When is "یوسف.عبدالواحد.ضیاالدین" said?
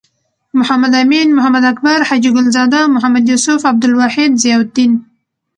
3.31-4.91